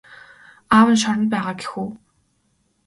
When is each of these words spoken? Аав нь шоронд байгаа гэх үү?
Аав 0.77 0.87
нь 0.93 1.01
шоронд 1.01 1.31
байгаа 1.31 1.53
гэх 1.59 1.71
үү? 1.81 1.89